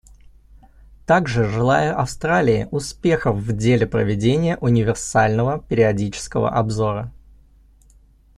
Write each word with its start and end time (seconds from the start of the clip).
Также 1.05 1.43
желаю 1.47 1.99
Австралии 2.01 2.67
успехов 2.71 3.35
в 3.37 3.55
деле 3.55 3.85
проведения 3.85 4.57
универсального 4.57 5.59
периодического 5.61 6.49
обзора. 6.49 7.11